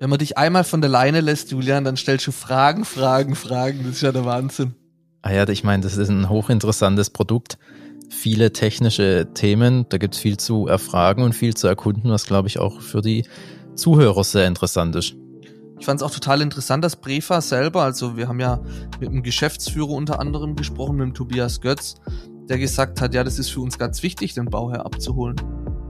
[0.00, 3.80] Wenn man dich einmal von der Leine lässt, Julian, dann stellst du Fragen, Fragen, Fragen.
[3.82, 4.74] Das ist ja der Wahnsinn.
[5.22, 7.58] Ah ja, ich meine, das ist ein hochinteressantes Produkt.
[8.08, 12.46] Viele technische Themen, da gibt es viel zu erfragen und viel zu erkunden, was glaube
[12.46, 13.26] ich auch für die
[13.74, 15.14] Zuhörer sehr interessant ist.
[15.80, 18.60] Ich fand es auch total interessant, dass Brefa selber, also wir haben ja
[19.00, 21.96] mit dem Geschäftsführer unter anderem gesprochen, mit dem Tobias Götz,
[22.48, 25.36] der gesagt hat, ja, das ist für uns ganz wichtig, den Bauherr abzuholen.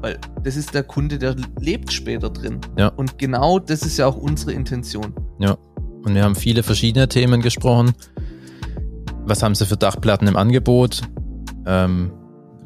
[0.00, 2.60] Weil das ist der Kunde, der lebt später drin.
[2.76, 2.88] Ja.
[2.88, 5.14] Und genau das ist ja auch unsere Intention.
[5.38, 5.56] Ja.
[6.04, 7.92] Und wir haben viele verschiedene Themen gesprochen.
[9.24, 11.02] Was haben sie für Dachplatten im Angebot?
[11.66, 12.12] Ähm,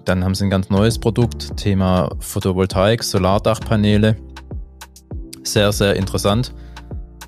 [0.04, 4.16] dann haben sie ein ganz neues Produkt, Thema Photovoltaik, Solardachpaneele.
[5.44, 6.54] Sehr, sehr interessant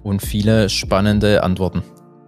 [0.03, 1.83] und viele spannende Antworten.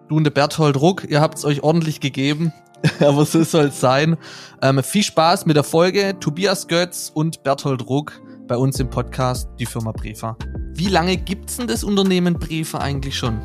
[0.09, 2.53] Du und der Berthold Ruck, ihr habt es euch ordentlich gegeben.
[3.01, 4.17] aber so soll es sein.
[4.63, 6.15] Ähm, viel Spaß mit der Folge.
[6.21, 10.37] Tobias Götz und Berthold Ruck bei uns im Podcast, die Firma Brefa.
[10.75, 13.41] Wie lange gibt es denn das Unternehmen Brefa eigentlich schon?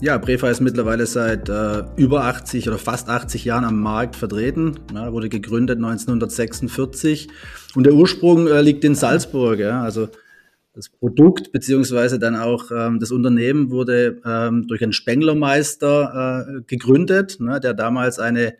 [0.00, 4.78] Ja, Brefa ist mittlerweile seit äh, über 80 oder fast 80 Jahren am Markt vertreten.
[4.92, 7.28] Ja, wurde gegründet 1946
[7.74, 9.58] und der Ursprung äh, liegt in Salzburg.
[9.60, 10.08] Ja, also
[10.74, 17.38] das Produkt beziehungsweise dann auch ähm, das Unternehmen wurde ähm, durch einen Spenglermeister äh, gegründet,
[17.40, 18.54] ne, der damals eine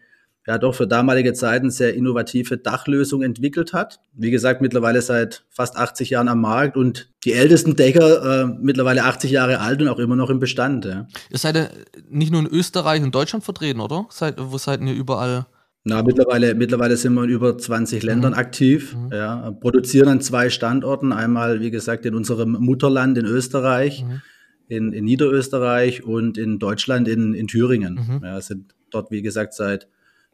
[0.47, 4.01] ja doch für damalige Zeiten sehr innovative Dachlösung entwickelt hat.
[4.13, 9.05] Wie gesagt, mittlerweile seit fast 80 Jahren am Markt und die ältesten Dächer äh, mittlerweile
[9.05, 10.85] 80 Jahre alt und auch immer noch im Bestand.
[10.85, 11.07] Ja.
[11.31, 11.69] Ihr seid ja
[12.11, 14.07] nicht nur in Österreich und Deutschland vertreten, oder?
[14.11, 15.47] Seid, wo seid ihr überall?
[15.87, 18.39] Na, mittlerweile, mittlerweile sind wir in über 20 Ländern mhm.
[18.39, 19.13] aktiv, mhm.
[19.13, 21.13] ja, produzieren an zwei Standorten.
[21.13, 24.23] Einmal, wie gesagt, in unserem Mutterland in Österreich, mhm.
[24.69, 27.95] in, in Niederösterreich und in Deutschland in, in Thüringen.
[27.95, 28.25] Mhm.
[28.25, 29.87] Ja, sind dort, wie gesagt, seit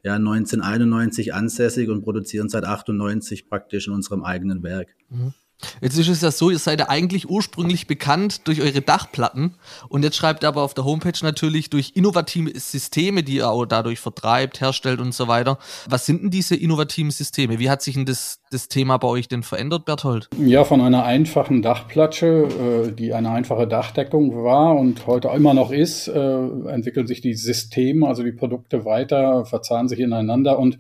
[0.03, 4.89] ja, 1991 ansässig und produzieren seit 98 praktisch in unserem eigenen Werk.
[5.09, 5.35] Mhm.
[5.81, 9.57] Jetzt ist es ja so, ihr seid ja eigentlich ursprünglich bekannt durch eure Dachplatten
[9.89, 13.67] und jetzt schreibt ihr aber auf der Homepage natürlich durch innovative Systeme, die ihr auch
[13.67, 15.59] dadurch vertreibt, herstellt und so weiter.
[15.87, 17.59] Was sind denn diese innovativen Systeme?
[17.59, 20.29] Wie hat sich denn das, das Thema bei euch denn verändert, Berthold?
[20.37, 25.71] Ja, von einer einfachen Dachplatte, äh, die eine einfache Dachdeckung war und heute immer noch
[25.71, 30.79] ist, äh, entwickeln sich die Systeme, also die Produkte weiter, verzahnen sich ineinander und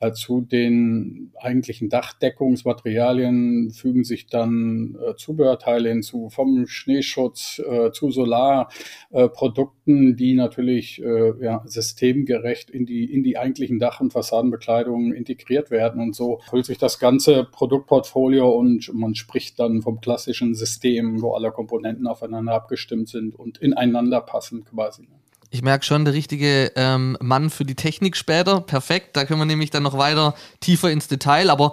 [0.00, 8.10] äh, zu den eigentlichen Dachdeckungsmaterialien fügen sich dann äh, Zubehörteile hinzu, vom Schneeschutz äh, zu
[8.10, 15.70] Solarprodukten, die natürlich äh, ja, systemgerecht in die, in die eigentlichen Dach- und Fassadenbekleidungen integriert
[15.70, 16.02] werden.
[16.02, 21.34] Und so füllt sich das ganze Produktportfolio und man spricht dann vom klassischen System, wo
[21.34, 25.08] alle Komponenten aufeinander abgestimmt sind und ineinander passen quasi.
[25.50, 28.60] Ich merke schon, der richtige ähm, Mann für die Technik später.
[28.60, 29.16] Perfekt.
[29.16, 31.50] Da können wir nämlich dann noch weiter tiefer ins Detail.
[31.50, 31.72] Aber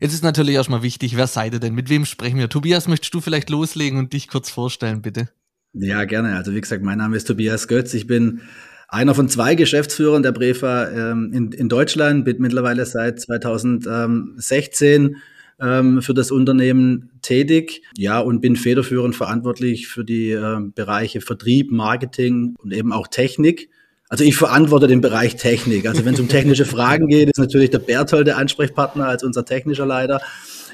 [0.00, 1.74] Jetzt ist natürlich erstmal wichtig, wer seid ihr denn?
[1.74, 2.48] Mit wem sprechen wir?
[2.48, 5.28] Tobias, möchtest du vielleicht loslegen und dich kurz vorstellen, bitte?
[5.74, 6.36] Ja, gerne.
[6.36, 7.92] Also wie gesagt, mein Name ist Tobias Götz.
[7.92, 8.40] Ich bin
[8.90, 15.16] einer von zwei Geschäftsführern der Brefa ähm, in, in Deutschland, bin mittlerweile seit 2016
[15.60, 17.82] ähm, für das Unternehmen tätig.
[17.96, 23.70] Ja, und bin federführend verantwortlich für die äh, Bereiche Vertrieb, Marketing und eben auch Technik.
[24.08, 25.86] Also ich verantworte den Bereich Technik.
[25.86, 29.44] Also wenn es um technische Fragen geht, ist natürlich der Berthold der Ansprechpartner als unser
[29.44, 30.20] technischer Leiter.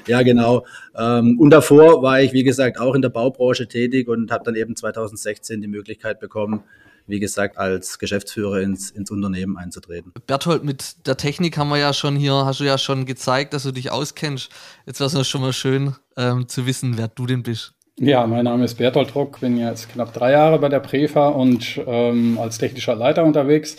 [0.07, 0.65] Ja, genau.
[0.97, 4.55] Ähm, und davor war ich, wie gesagt, auch in der Baubranche tätig und habe dann
[4.55, 6.63] eben 2016 die Möglichkeit bekommen,
[7.07, 10.13] wie gesagt, als Geschäftsführer ins, ins Unternehmen einzutreten.
[10.27, 13.63] Berthold, mit der Technik haben wir ja schon hier, hast du ja schon gezeigt, dass
[13.63, 14.49] du dich auskennst.
[14.85, 17.76] Jetzt wäre es schon mal schön ähm, zu wissen, wer du denn bist.
[17.99, 21.81] Ja, mein Name ist Bertolt Ruck, bin jetzt knapp drei Jahre bei der Prefa und
[21.87, 23.75] ähm, als technischer Leiter unterwegs.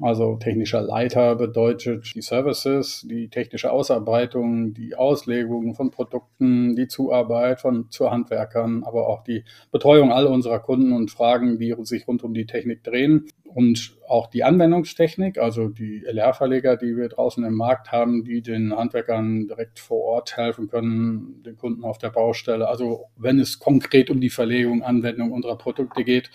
[0.00, 7.60] Also technischer Leiter bedeutet die Services, die technische Ausarbeitung, die Auslegung von Produkten, die Zuarbeit
[7.60, 12.24] von zu Handwerkern, aber auch die Betreuung all unserer Kunden und Fragen, die sich rund
[12.24, 17.54] um die Technik drehen und auch die Anwendungstechnik, also die LR-Verleger, die wir draußen im
[17.54, 22.68] Markt haben, die den Handwerkern direkt vor Ort helfen können, den Kunden auf der Baustelle.
[22.68, 26.30] Also wenn es konkret um die Verlegung, Anwendung unserer Produkte geht,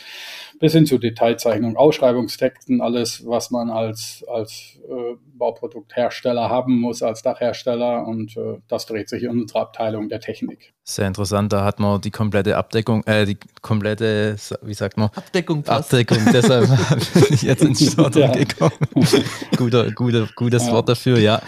[0.60, 7.22] bis hin zu Detailzeichnung, Ausschreibungstexten, alles, was man als, als äh, Bauprodukthersteller haben muss, als
[7.22, 8.08] Dachhersteller.
[8.08, 10.74] Und äh, das dreht sich in unserer Abteilung der Technik.
[10.84, 15.10] Sehr interessant, da hat man die komplette Abdeckung, äh, die komplette, wie sagt man?
[15.16, 15.94] Abdeckung passt.
[15.94, 16.68] Abdeckung, deshalb
[17.14, 18.44] bin ich jetzt ins Stottern ja.
[18.44, 18.74] gekommen.
[19.58, 20.74] guter, guter, gutes ja.
[20.74, 21.42] Wort dafür, ja.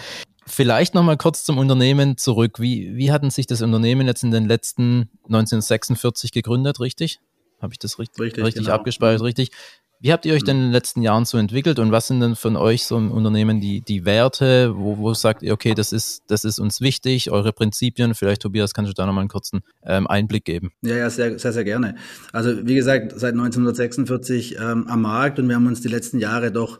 [0.46, 2.60] Vielleicht nochmal kurz zum Unternehmen zurück.
[2.60, 7.18] Wie, wie hatten sich das Unternehmen jetzt in den letzten 1946 gegründet, richtig?
[7.60, 8.76] Habe ich das richtig, richtig, richtig genau.
[8.76, 9.50] abgespeichert, richtig?
[9.98, 12.36] Wie habt ihr euch denn in den letzten Jahren so entwickelt und was sind denn
[12.36, 16.22] von euch so im Unternehmen die, die Werte, wo, wo sagt ihr, okay, das ist,
[16.28, 18.14] das ist uns wichtig, eure Prinzipien?
[18.14, 20.70] Vielleicht, Tobias, kannst du da nochmal einen kurzen ähm, Einblick geben?
[20.82, 21.96] Ja, ja, sehr, sehr, sehr gerne.
[22.32, 26.52] Also, wie gesagt, seit 1946 ähm, am Markt und wir haben uns die letzten Jahre
[26.52, 26.78] doch,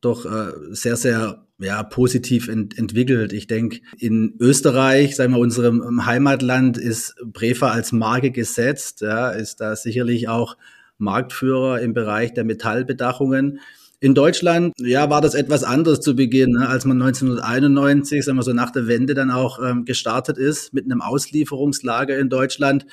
[0.00, 3.32] doch äh, sehr, sehr ja, positiv ent entwickelt.
[3.32, 9.60] Ich denke, in Österreich, sagen wir, unserem Heimatland, ist Prefa als Marke gesetzt, ja, ist
[9.60, 10.56] da sicherlich auch
[10.98, 13.60] Marktführer im Bereich der Metallbedachungen.
[13.98, 18.42] In Deutschland, ja, war das etwas anders zu Beginn, ne, als man 1991, sagen wir
[18.42, 22.84] so nach der Wende dann auch ähm, gestartet ist mit einem Auslieferungslager in Deutschland.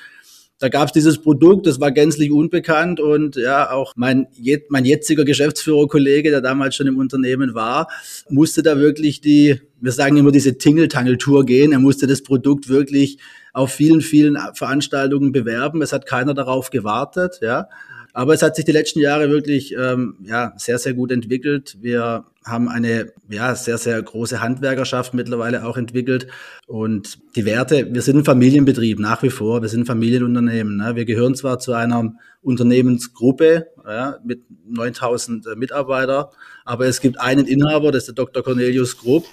[0.60, 4.28] Da gab es dieses Produkt, das war gänzlich unbekannt und ja, auch mein,
[4.68, 7.88] mein jetziger Geschäftsführerkollege, der damals schon im Unternehmen war,
[8.28, 11.72] musste da wirklich die, wir sagen immer diese Tingeltangeltour gehen.
[11.72, 13.18] Er musste das Produkt wirklich
[13.52, 15.82] auf vielen, vielen Veranstaltungen bewerben.
[15.82, 17.68] Es hat keiner darauf gewartet, ja.
[18.16, 21.76] Aber es hat sich die letzten Jahre wirklich ähm, ja, sehr, sehr gut entwickelt.
[21.80, 26.28] Wir haben eine ja, sehr, sehr große Handwerkerschaft mittlerweile auch entwickelt.
[26.68, 30.76] Und die Werte, wir sind ein Familienbetrieb nach wie vor, wir sind ein Familienunternehmen.
[30.76, 30.94] Ne?
[30.94, 36.26] Wir gehören zwar zu einer Unternehmensgruppe ja, mit 9000 Mitarbeitern,
[36.64, 38.44] aber es gibt einen Inhaber, das ist der Dr.
[38.44, 39.26] Cornelius Grupp.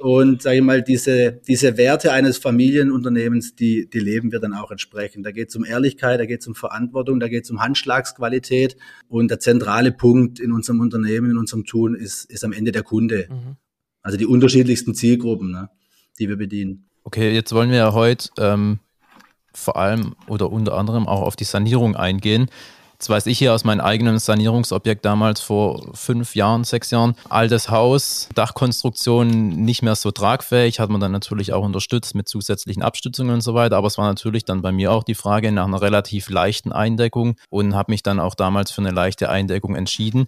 [0.00, 4.70] Und sage ich mal, diese, diese Werte eines Familienunternehmens, die, die leben wir dann auch
[4.70, 5.26] entsprechend.
[5.26, 8.76] Da geht es um Ehrlichkeit, da geht es um Verantwortung, da geht es um Handschlagsqualität.
[9.08, 12.82] Und der zentrale Punkt in unserem Unternehmen, in unserem Tun, ist, ist am Ende der
[12.82, 13.28] Kunde.
[13.30, 13.56] Mhm.
[14.00, 15.68] Also die unterschiedlichsten Zielgruppen, ne,
[16.18, 16.88] die wir bedienen.
[17.04, 18.78] Okay, jetzt wollen wir ja heute ähm,
[19.52, 22.46] vor allem oder unter anderem auch auf die Sanierung eingehen.
[23.00, 27.70] Jetzt weiß ich hier aus meinem eigenen Sanierungsobjekt damals vor fünf Jahren, sechs Jahren, altes
[27.70, 33.32] Haus, Dachkonstruktion nicht mehr so tragfähig, hat man dann natürlich auch unterstützt mit zusätzlichen Abstützungen
[33.32, 33.78] und so weiter.
[33.78, 37.36] Aber es war natürlich dann bei mir auch die Frage nach einer relativ leichten Eindeckung
[37.48, 40.26] und habe mich dann auch damals für eine leichte Eindeckung entschieden.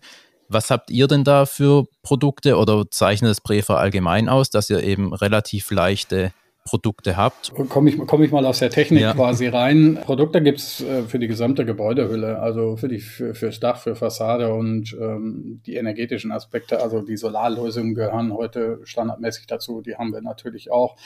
[0.48, 4.82] Was habt ihr denn da für Produkte oder zeichnet es Prefer allgemein aus, dass ihr
[4.82, 6.32] eben relativ leichte
[6.64, 7.52] Produkte habt.
[7.68, 9.14] Komme ich, komm ich mal aus der Technik ja.
[9.14, 9.98] quasi rein.
[10.04, 13.96] Produkte gibt es äh, für die gesamte Gebäudehülle, also für die, für, fürs Dach, für
[13.96, 20.12] Fassade und ähm, die energetischen Aspekte, also die Solarlösungen gehören heute standardmäßig dazu, die haben
[20.12, 20.96] wir natürlich auch.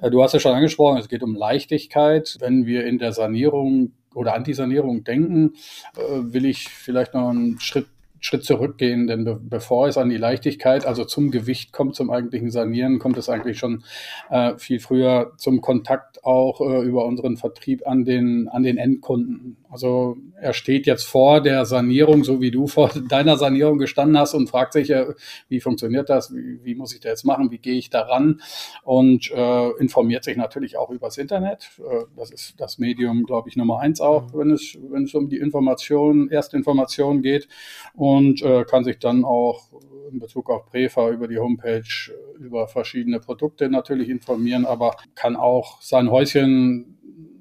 [0.00, 2.36] Äh, du hast ja schon angesprochen, es geht um Leichtigkeit.
[2.40, 5.54] Wenn wir in der Sanierung oder Antisanierung denken,
[5.96, 6.00] äh,
[6.32, 7.86] will ich vielleicht noch einen Schritt
[8.24, 12.50] Schritt zurückgehen, denn be bevor es an die Leichtigkeit, also zum Gewicht kommt, zum eigentlichen
[12.50, 13.84] Sanieren, kommt es eigentlich schon
[14.30, 19.58] äh, viel früher zum Kontakt auch äh, über unseren Vertrieb an den, an den Endkunden.
[19.74, 24.32] Also er steht jetzt vor der Sanierung, so wie du vor deiner Sanierung gestanden hast
[24.32, 25.06] und fragt sich, äh,
[25.48, 28.40] wie funktioniert das, wie, wie, muss ich das jetzt machen, wie gehe ich daran
[28.84, 31.70] und äh, informiert sich natürlich auch übers Internet.
[31.78, 35.28] Äh, das ist das Medium, glaube ich, Nummer eins auch, wenn es, wenn es um
[35.28, 37.48] die Information, Erstinformation geht.
[37.94, 39.72] Und äh, kann sich dann auch
[40.12, 45.34] in Bezug auf Prefa über die Homepage äh, über verschiedene Produkte natürlich informieren, aber kann
[45.34, 46.93] auch sein Häuschen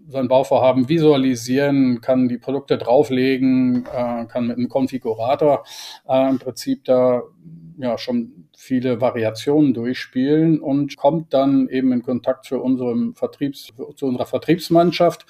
[0.08, 5.64] sein Bauvorhaben visualisieren, kann die Produkte drauflegen, äh, kann mit einem Konfigurator
[6.08, 7.22] äh, im Prinzip da
[7.78, 14.06] ja schon viele Variationen durchspielen und kommt dann eben in Kontakt zu unserem Vertriebs, zu
[14.06, 15.26] unserer Vertriebsmannschaft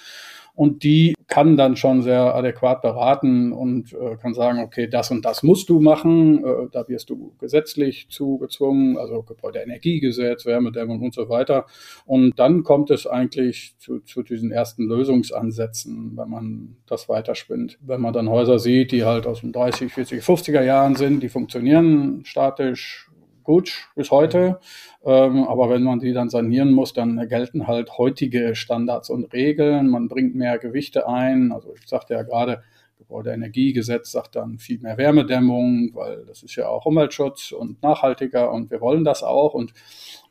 [0.56, 5.26] und die kann dann schon sehr adäquat beraten und äh, kann sagen, okay, das und
[5.26, 11.30] das musst du machen, äh, da wirst du gesetzlich zugezwungen, also Gebäudeenergiegesetz, Wärmedämmung und so
[11.30, 11.66] weiter.
[12.06, 17.80] Und dann kommt es eigentlich zu, zu diesen ersten Lösungsansätzen, wenn man das weiterspinnt.
[17.82, 21.30] Wenn man dann Häuser sieht, die halt aus den 30, 40, 50er Jahren sind, die
[21.30, 23.10] funktionieren statisch
[23.44, 24.59] gut bis heute.
[25.06, 29.90] Ähm, aber wenn man die dann sanieren muss, dann gelten halt heutige Standards und Regeln.
[29.90, 31.52] Man bringt mehr Gewichte ein.
[31.52, 32.64] Also ich sagte ja gerade,
[33.04, 38.71] Gebäudeenergiegesetz sagt dann viel mehr Wärmedämmung, weil das ist ja auch Umweltschutz und nachhaltiger und
[38.71, 39.54] wir wollen das auch.
[39.54, 39.73] Und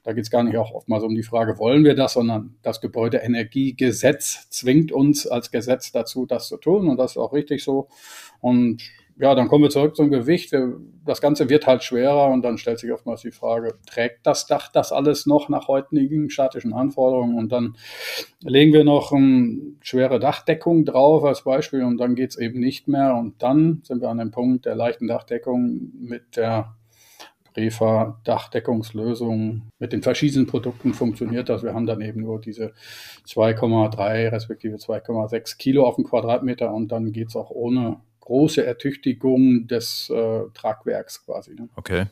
[0.02, 2.80] da geht es gar nicht auch oftmals um die Frage, wollen wir das, sondern das
[2.80, 6.88] Gebäudeenergiegesetz zwingt uns als Gesetz dazu, das zu tun.
[6.88, 7.88] Und das ist auch richtig so.
[8.40, 8.82] Und
[9.16, 10.54] ja, dann kommen wir zurück zum Gewicht.
[11.04, 14.70] Das Ganze wird halt schwerer und dann stellt sich oftmals die Frage, trägt das Dach
[14.72, 17.38] das alles noch nach heutigen statischen Anforderungen?
[17.38, 17.76] Und dann
[18.40, 22.88] legen wir noch eine schwere Dachdeckung drauf als Beispiel und dann geht es eben nicht
[22.88, 23.14] mehr.
[23.14, 26.74] Und dann sind wir an dem Punkt der leichten Dachdeckung mit der
[27.52, 31.62] Prefa Dachdeckungslösung mit den verschiedenen Produkten funktioniert das.
[31.62, 32.72] Wir haben dann eben nur diese
[33.26, 39.66] 2,3 respektive 2,6 Kilo auf den Quadratmeter und dann geht es auch ohne große Ertüchtigung
[39.66, 41.54] des äh, Tragwerks quasi.
[41.54, 41.68] Ne?
[41.76, 42.06] Okay.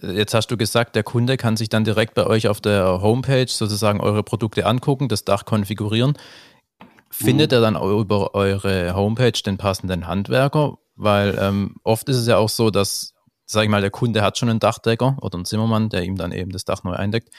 [0.00, 3.48] Jetzt hast du gesagt, der Kunde kann sich dann direkt bei euch auf der Homepage
[3.48, 6.16] sozusagen eure Produkte angucken, das Dach konfigurieren.
[7.10, 7.56] findet mhm.
[7.56, 10.78] ihr dann über eure Homepage den passenden Handwerker?
[10.96, 14.38] Weil ähm, oft ist es ja auch so, dass, sag ich mal, der Kunde hat
[14.38, 17.30] schon einen Dachdecker oder einen Zimmermann, der ihm dann eben das Dach neu eindeckt.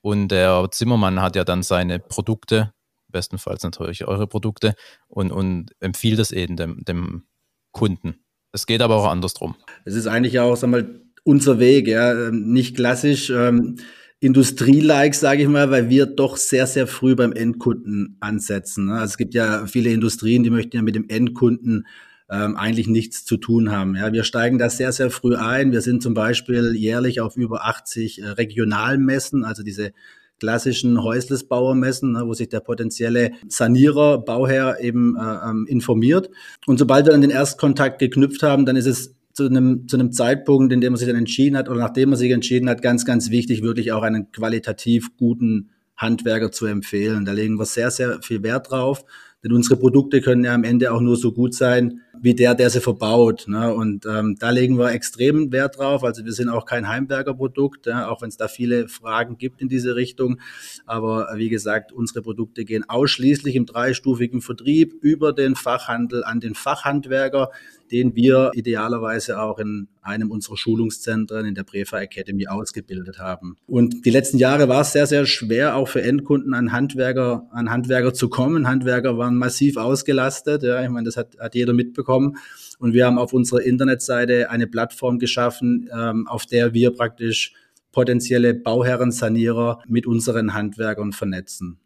[0.00, 2.72] Und der Zimmermann hat ja dann seine Produkte,
[3.08, 4.74] bestenfalls natürlich eure Produkte,
[5.08, 7.24] und, und empfiehlt es eben dem, dem
[7.72, 8.16] Kunden.
[8.52, 9.54] Es geht aber auch andersrum.
[9.84, 13.30] Es ist eigentlich auch, sag mal, unser Weg, ja, ähm, nicht klassisch.
[13.30, 13.76] Ähm,
[14.20, 18.86] Industrie-like, sage ich mal, weil wir doch sehr, sehr früh beim Endkunden ansetzen.
[18.86, 18.94] Ne?
[18.94, 21.86] Also es gibt ja viele Industrien, die möchten ja mit dem Endkunden
[22.28, 23.94] ähm, eigentlich nichts zu tun haben.
[23.94, 25.70] Ja, wir steigen da sehr, sehr früh ein.
[25.70, 29.92] Wir sind zum Beispiel jährlich auf über 80 äh, Regionalmessen, also diese
[30.38, 36.30] klassischen Häuslesbauermessen, ne, wo sich der potenzielle Sanierer, Bauherr eben äh, ähm, informiert.
[36.66, 40.12] Und sobald wir dann den Erstkontakt geknüpft haben, dann ist es zu einem, zu einem
[40.12, 43.04] Zeitpunkt, in dem man sich dann entschieden hat oder nachdem man sich entschieden hat, ganz,
[43.04, 47.24] ganz wichtig, wirklich auch einen qualitativ guten Handwerker zu empfehlen.
[47.24, 49.04] Da legen wir sehr, sehr viel Wert drauf.
[49.44, 52.70] Denn unsere Produkte können ja am Ende auch nur so gut sein, wie der, der
[52.70, 53.46] sie verbaut.
[53.48, 53.72] Ne?
[53.72, 56.04] Und ähm, da legen wir extrem Wert drauf.
[56.04, 58.08] Also wir sind auch kein Heimwerkerprodukt, ja?
[58.08, 60.40] auch wenn es da viele Fragen gibt in diese Richtung.
[60.86, 66.54] Aber wie gesagt, unsere Produkte gehen ausschließlich im dreistufigen Vertrieb über den Fachhandel an den
[66.54, 67.50] Fachhandwerker
[67.90, 73.56] den wir idealerweise auch in einem unserer Schulungszentren in der Prefa Academy ausgebildet haben.
[73.66, 77.70] Und die letzten Jahre war es sehr, sehr schwer, auch für Endkunden an Handwerker, an
[77.70, 78.66] Handwerker zu kommen.
[78.66, 80.62] Handwerker waren massiv ausgelastet.
[80.62, 82.07] Ja, ich meine, das hat, hat jeder mitbekommen.
[82.16, 87.52] Und wir haben auf unserer Internetseite eine Plattform geschaffen, ähm, auf der wir praktisch
[87.92, 91.78] potenzielle Bauherren, Sanierer mit unseren Handwerkern vernetzen.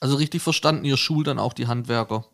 [0.00, 2.24] Also richtig verstanden, ihr schult dann auch die Handwerker.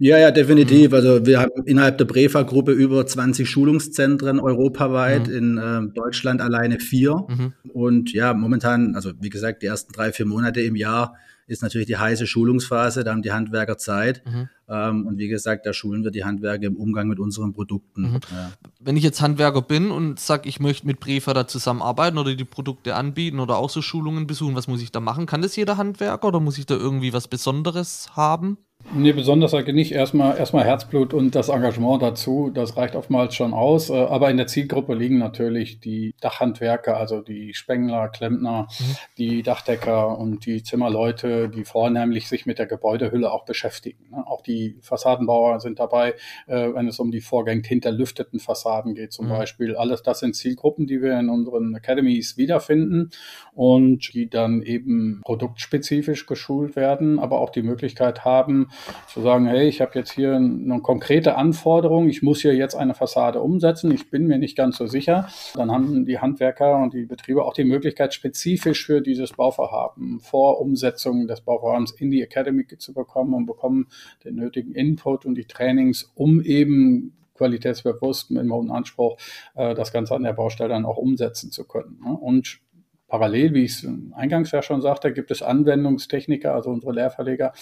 [0.00, 0.90] Ja, ja, definitiv.
[0.90, 0.94] Mhm.
[0.94, 5.34] Also wir haben innerhalb der Brefa-Gruppe über 20 Schulungszentren europaweit, mhm.
[5.34, 7.26] in äh, Deutschland alleine vier.
[7.28, 7.52] Mhm.
[7.72, 11.16] Und ja, momentan, also wie gesagt, die ersten drei, vier Monate im Jahr
[11.48, 14.22] ist natürlich die heiße Schulungsphase, da haben die Handwerker Zeit.
[14.26, 14.48] Mhm.
[14.68, 18.02] Ähm, und wie gesagt, da schulen wir die Handwerker im Umgang mit unseren Produkten.
[18.02, 18.20] Mhm.
[18.30, 18.52] Ja.
[18.80, 22.44] Wenn ich jetzt Handwerker bin und sage, ich möchte mit Brefa da zusammenarbeiten oder die
[22.44, 25.26] Produkte anbieten oder auch so Schulungen besuchen, was muss ich da machen?
[25.26, 28.58] Kann das jeder Handwerker oder muss ich da irgendwie was Besonderes haben?
[28.94, 29.92] Nee, besonders sage ich nicht.
[29.92, 32.50] Erstmal, erstmal Herzblut und das Engagement dazu.
[32.52, 33.90] Das reicht oftmals schon aus.
[33.90, 38.96] Äh, aber in der Zielgruppe liegen natürlich die Dachhandwerker, also die Spengler, Klempner, mhm.
[39.18, 44.08] die Dachdecker und die Zimmerleute, die vornehmlich sich mit der Gebäudehülle auch beschäftigen.
[44.10, 44.26] Ne?
[44.26, 46.14] Auch die Fassadenbauer sind dabei,
[46.46, 49.30] äh, wenn es um die vorgängig hinterlüfteten Fassaden geht zum mhm.
[49.30, 49.76] Beispiel.
[49.76, 53.10] Alles das sind Zielgruppen, die wir in unseren Academies wiederfinden
[53.54, 58.68] und die dann eben produktspezifisch geschult werden, aber auch die Möglichkeit haben,
[59.06, 62.94] zu sagen, hey, ich habe jetzt hier eine konkrete Anforderung, ich muss hier jetzt eine
[62.94, 65.28] Fassade umsetzen, ich bin mir nicht ganz so sicher.
[65.54, 70.60] Dann haben die Handwerker und die Betriebe auch die Möglichkeit, spezifisch für dieses Bauvorhaben vor
[70.60, 73.88] Umsetzung des Bauvorhabens in die Academy zu bekommen und bekommen
[74.24, 79.16] den nötigen Input und die Trainings, um eben qualitätsbewusst mit einem hohen Anspruch
[79.54, 82.00] äh, das Ganze an der Baustelle dann auch umsetzen zu können.
[82.04, 82.12] Ne?
[82.12, 82.60] Und
[83.08, 87.54] Parallel, wie ich es eingangs ja schon sagte, gibt es Anwendungstechniker, also unsere Lehrverleger,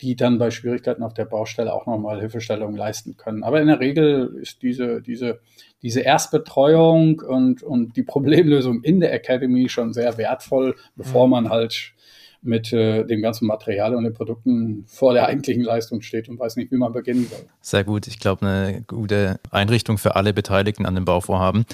[0.00, 3.42] die dann bei Schwierigkeiten auf der Baustelle auch nochmal Hilfestellung leisten können.
[3.42, 5.40] Aber in der Regel ist diese, diese,
[5.82, 11.30] diese Erstbetreuung und, und die Problemlösung in der Academy schon sehr wertvoll, bevor mhm.
[11.32, 11.94] man halt
[12.42, 16.56] mit äh, dem ganzen Material und den Produkten vor der eigentlichen Leistung steht und weiß
[16.56, 17.46] nicht, wie man beginnen soll.
[17.60, 18.08] Sehr gut.
[18.08, 21.64] Ich glaube, eine gute Einrichtung für alle Beteiligten an dem Bauvorhaben.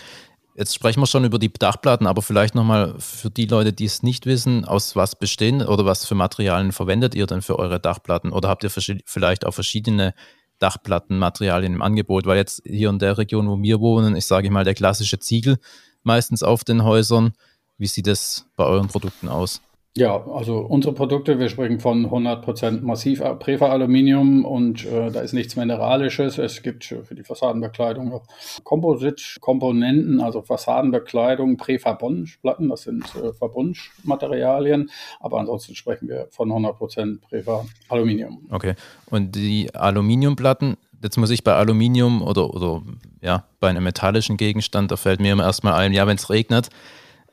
[0.58, 4.02] Jetzt sprechen wir schon über die Dachplatten, aber vielleicht nochmal für die Leute, die es
[4.02, 8.32] nicht wissen, aus was bestehen oder was für Materialien verwendet ihr denn für eure Dachplatten?
[8.32, 10.14] Oder habt ihr vielleicht auch verschiedene
[10.58, 12.26] Dachplattenmaterialien im Angebot?
[12.26, 15.58] Weil jetzt hier in der Region, wo wir wohnen, ich sage mal der klassische Ziegel
[16.02, 17.34] meistens auf den Häusern.
[17.76, 19.60] Wie sieht es bei euren Produkten aus?
[19.98, 25.56] Ja, also unsere Produkte, wir sprechen von 100% Massiv Prefa-Aluminium und äh, da ist nichts
[25.56, 26.38] Mineralisches.
[26.38, 28.22] Es gibt für die Fassadenbekleidung auch
[28.62, 34.88] Composite-Komponenten, also Fassadenbekleidung, Prefa-Bonsch-Platten, das sind äh, Verbundmaterialien,
[35.18, 38.46] aber ansonsten sprechen wir von 100% Prefa-Aluminium.
[38.50, 38.74] Okay,
[39.10, 42.82] und die Aluminiumplatten, jetzt muss ich bei Aluminium oder, oder
[43.20, 46.68] ja, bei einem metallischen Gegenstand, da fällt mir immer erstmal ein, ja, wenn es regnet,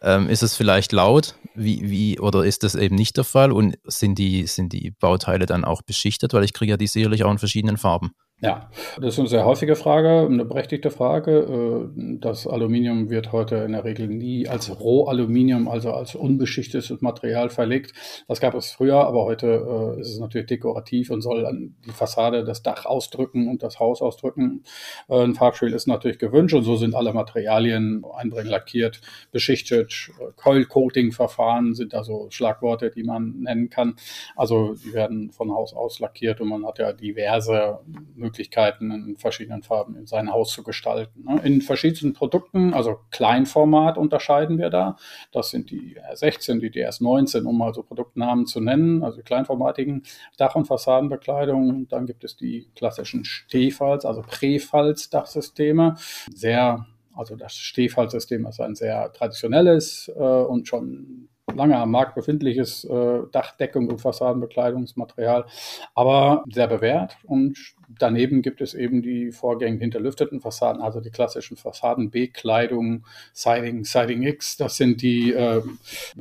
[0.01, 1.35] ähm, ist es vielleicht laut?
[1.55, 3.51] Wie, wie, oder ist das eben nicht der Fall?
[3.51, 6.33] Und sind die, sind die Bauteile dann auch beschichtet?
[6.33, 8.11] Weil ich kriege ja die sicherlich auch in verschiedenen Farben.
[8.41, 11.89] Ja, das ist eine sehr häufige Frage, eine berechtigte Frage.
[11.95, 17.49] Äh, das Aluminium wird heute in der Regel nie als Rohaluminium, also als unbeschichtetes Material
[17.49, 17.93] verlegt.
[18.27, 21.91] Das gab es früher, aber heute äh, ist es natürlich dekorativ und soll dann die
[21.91, 24.65] Fassade, das Dach ausdrücken und das Haus ausdrücken.
[25.07, 28.99] Äh, ein Farbspiel ist natürlich gewünscht und so sind alle Materialien einbringen, lackiert,
[29.31, 30.11] beschichtet.
[30.35, 33.95] Coil-Coating-Verfahren sind da so Schlagworte, die man nennen kann.
[34.35, 37.79] Also die werden von Haus aus lackiert und man hat ja diverse
[38.25, 41.23] Möglichkeiten in verschiedenen Farben in sein Haus zu gestalten.
[41.23, 41.41] Ne?
[41.43, 44.97] In verschiedenen Produkten, also Kleinformat unterscheiden wir da.
[45.31, 50.03] Das sind die R16, die DS19, um mal so Produktnamen zu nennen, also kleinformatigen
[50.37, 51.87] Dach- und Fassadenbekleidung.
[51.87, 55.95] Dann gibt es die klassischen Stehfalls, also Präfalls-Dachsysteme.
[56.33, 56.85] Sehr
[57.17, 63.19] also das Stehfallsystem ist ein sehr traditionelles äh, und schon lange am Markt befindliches äh,
[63.31, 65.45] Dachdeckung und Fassadenbekleidungsmaterial,
[65.93, 67.17] aber sehr bewährt.
[67.23, 74.23] Und daneben gibt es eben die vorgängig hinterlüfteten Fassaden, also die klassischen Fassadenbekleidungen, Siding, Siding
[74.23, 74.57] X.
[74.57, 75.61] Das sind die äh,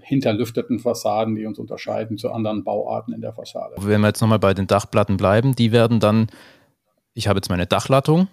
[0.03, 3.75] hinterlüfteten Fassaden, die uns unterscheiden zu anderen Bauarten in der Fassade.
[3.79, 6.29] Wenn wir jetzt nochmal bei den Dachplatten bleiben, die werden dann,
[7.15, 8.29] ich habe jetzt meine Dachlattung,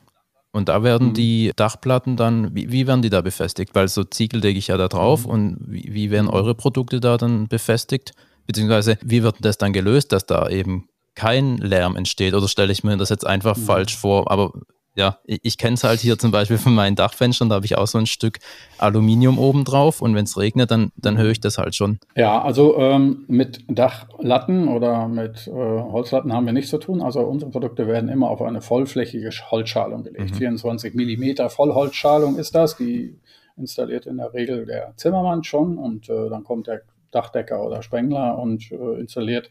[0.52, 1.14] und da werden mhm.
[1.14, 3.74] die Dachplatten dann, wie, wie, werden die da befestigt?
[3.74, 5.32] Weil so Ziegel lege ich ja da drauf mhm.
[5.32, 8.12] und wie, wie, werden eure Produkte da dann befestigt?
[8.48, 12.34] Beziehungsweise wie wird das dann gelöst, dass da eben kein Lärm entsteht?
[12.34, 13.62] Oder stelle ich mir das jetzt einfach mhm.
[13.62, 14.30] falsch vor?
[14.30, 14.52] Aber
[14.96, 17.78] ja, ich, ich kenne es halt hier zum Beispiel von meinen Dachfenstern, da habe ich
[17.78, 18.40] auch so ein Stück
[18.78, 22.00] Aluminium oben drauf und wenn es regnet, dann, dann höre ich das halt schon.
[22.16, 27.02] Ja, also ähm, mit Dachlatten oder mit äh, Holzlatten haben wir nichts zu tun.
[27.02, 30.32] Also unsere Produkte werden immer auf eine vollflächige Holzschalung gelegt.
[30.32, 30.36] Mhm.
[30.36, 33.18] 24 Millimeter Vollholzschalung ist das, die
[33.58, 38.38] installiert in der Regel der Zimmermann schon und äh, dann kommt der Dachdecker oder Spengler
[38.40, 39.50] und äh, installiert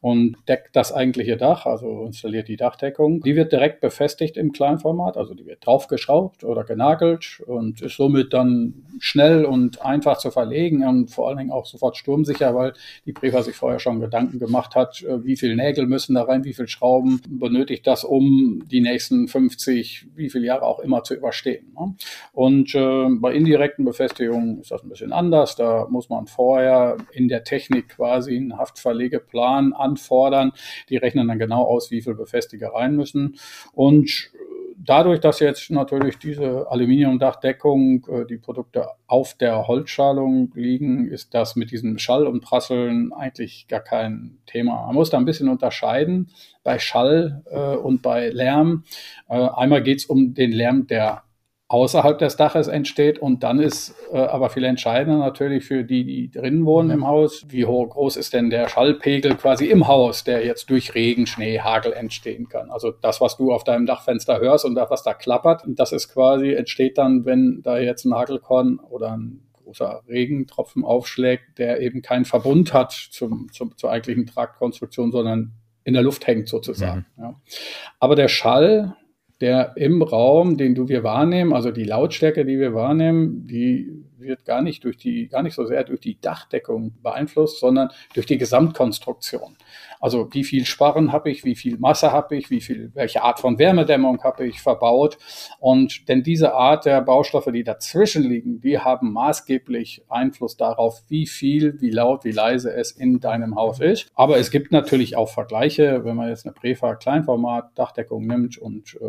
[0.00, 3.20] und deckt das eigentliche Dach, also installiert die Dachdeckung.
[3.20, 8.32] Die wird direkt befestigt im Kleinformat, also die wird draufgeschraubt oder genagelt und ist somit
[8.32, 12.72] dann schnell und einfach zu verlegen und vor allen Dingen auch sofort sturmsicher, weil
[13.06, 16.44] die Prefa sich vorher schon Gedanken gemacht hat, äh, wie viele Nägel müssen da rein,
[16.44, 21.14] wie viele Schrauben benötigt das, um die nächsten 50, wie viele Jahre auch immer zu
[21.14, 21.72] überstehen.
[21.78, 21.94] Ne?
[22.32, 25.56] Und äh, bei indirekten Befestigungen ist das ein bisschen anders.
[25.56, 30.52] Da muss man vorher in der Technik quasi einen Haftverlegeplan anfordern.
[30.88, 33.36] Die rechnen dann genau aus, wie viel Befestiger rein müssen.
[33.72, 34.30] Und
[34.84, 41.56] dadurch, dass jetzt natürlich diese Aluminiumdachdeckung, äh, die Produkte auf der Holzschalung liegen, ist das
[41.56, 44.86] mit diesem Schall und Prasseln eigentlich gar kein Thema.
[44.86, 46.30] Man muss da ein bisschen unterscheiden
[46.62, 48.84] bei Schall äh, und bei Lärm.
[49.28, 51.22] Äh, einmal geht es um den Lärm, der
[51.72, 53.18] außerhalb des Daches entsteht.
[53.18, 57.44] Und dann ist äh, aber viel entscheidender natürlich für die, die drinnen wohnen im Haus,
[57.48, 61.60] wie hoch groß ist denn der Schallpegel quasi im Haus, der jetzt durch Regen, Schnee,
[61.60, 62.70] Hagel entstehen kann.
[62.70, 66.08] Also das, was du auf deinem Dachfenster hörst und das, was da klappert, das ist
[66.12, 72.02] quasi, entsteht dann, wenn da jetzt ein Hagelkorn oder ein großer Regentropfen aufschlägt, der eben
[72.02, 75.52] keinen Verbund hat zum, zum, zur eigentlichen Traktkonstruktion, sondern
[75.84, 77.06] in der Luft hängt sozusagen.
[77.16, 77.22] Mhm.
[77.22, 77.40] Ja.
[77.98, 78.94] Aber der Schall,
[79.42, 84.44] der im Raum, den du wir wahrnehmen, also die Lautstärke, die wir wahrnehmen, die wird
[84.44, 88.38] gar nicht durch die, gar nicht so sehr durch die Dachdeckung beeinflusst, sondern durch die
[88.38, 89.56] Gesamtkonstruktion.
[90.02, 93.38] Also wie viel Sparren habe ich, wie viel Masse habe ich, wie viel, welche Art
[93.38, 95.16] von Wärmedämmung habe ich verbaut.
[95.60, 101.26] Und denn diese Art der Baustoffe, die dazwischen liegen, die haben maßgeblich Einfluss darauf, wie
[101.26, 104.08] viel, wie laut, wie leise es in deinem Haus ist.
[104.16, 108.98] Aber es gibt natürlich auch Vergleiche, wenn man jetzt eine Prefa Kleinformat Dachdeckung nimmt und
[109.00, 109.06] äh,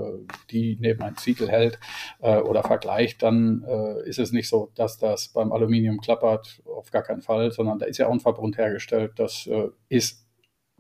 [0.52, 1.80] die neben ein Ziegel hält
[2.22, 6.92] äh, oder vergleicht, dann äh, ist es nicht so, dass das beim Aluminium klappert, auf
[6.92, 9.14] gar keinen Fall, sondern da ist ja auch ein Verbund hergestellt.
[9.16, 10.23] Das äh, ist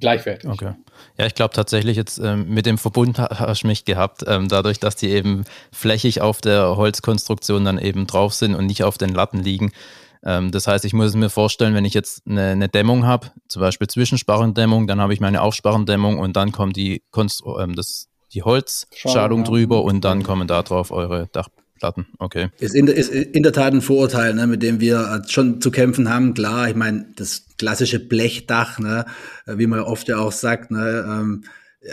[0.03, 0.49] gleichwertig.
[0.49, 0.73] Okay.
[1.17, 4.79] Ja, ich glaube tatsächlich jetzt ähm, mit dem Verbund hast du mich gehabt, ähm, dadurch,
[4.79, 9.13] dass die eben flächig auf der Holzkonstruktion dann eben drauf sind und nicht auf den
[9.13, 9.71] Latten liegen.
[10.25, 13.31] Ähm, das heißt, ich muss es mir vorstellen, wenn ich jetzt eine, eine Dämmung habe,
[13.47, 18.09] zum Beispiel Zwischensparrendämmung, dann habe ich meine Aufsparrendämmung und dann kommt die, Konstru ähm, das,
[18.33, 21.47] die Holzschalung drüber und dann kommen da drauf eure Dach
[21.83, 22.47] Platten, okay.
[22.61, 26.07] Ist in, ist in der Tat ein Vorurteil, ne, mit dem wir schon zu kämpfen
[26.07, 26.33] haben.
[26.33, 29.03] Klar, ich meine, das klassische Blechdach, ne,
[29.45, 31.43] wie man oft ja auch sagt, ne, ähm,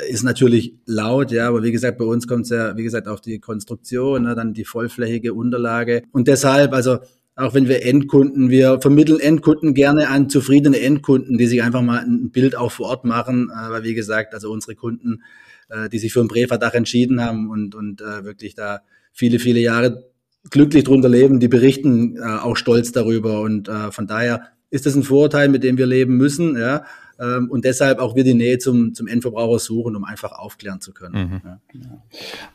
[0.08, 3.20] ist natürlich laut, ja, aber wie gesagt, bei uns kommt es ja, wie gesagt, auf
[3.20, 6.04] die Konstruktion, ne, dann die vollflächige Unterlage.
[6.12, 6.98] Und deshalb, also
[7.34, 11.98] auch wenn wir Endkunden, wir vermitteln Endkunden gerne an zufriedene Endkunden, die sich einfach mal
[11.98, 15.24] ein Bild auch vor Ort machen, äh, weil wie gesagt, also unsere Kunden,
[15.68, 19.60] äh, die sich für ein Präverdach entschieden haben und, und äh, wirklich da viele, viele
[19.60, 20.04] Jahre
[20.50, 23.40] glücklich drunter leben, die berichten äh, auch stolz darüber.
[23.40, 26.58] Und äh, von daher ist das ein Vorurteil, mit dem wir leben müssen.
[26.58, 26.84] Ja?
[27.20, 30.92] ähm, und deshalb auch wir die Nähe zum, zum Endverbraucher suchen, um einfach aufklären zu
[30.92, 31.30] können.
[31.30, 31.40] Mhm.
[31.44, 32.02] Ja.